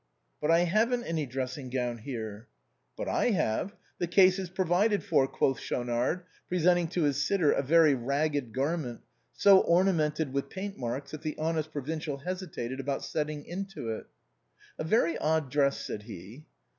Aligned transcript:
"But 0.41 0.49
I 0.49 0.61
haven't 0.61 1.03
any 1.03 1.27
dressing 1.27 1.69
gown 1.69 1.99
here."" 1.99 2.47
But 2.97 3.07
I 3.07 3.29
have. 3.29 3.75
The 3.99 4.07
case 4.07 4.39
is 4.39 4.49
provided 4.49 5.03
for," 5.03 5.27
quoth 5.27 5.59
Schau 5.59 5.83
nard, 5.83 6.21
presenting 6.49 6.87
to 6.87 7.03
his 7.03 7.23
sitter 7.23 7.51
a 7.51 7.61
very 7.61 7.93
ragged 7.93 8.51
garment, 8.51 9.01
so 9.31 9.59
ornamented 9.59 10.33
with 10.33 10.49
paint 10.49 10.75
marks 10.75 11.11
that 11.11 11.21
the 11.21 11.37
honest 11.37 11.71
provincial 11.71 12.17
hesitated 12.17 12.79
about 12.79 13.07
getting 13.13 13.45
into 13.45 13.89
it." 13.91 14.07
A 14.79 14.83
very 14.83 15.19
odd 15.19 15.51
dress," 15.51 15.77
said 15.79 16.01
he. 16.01 16.45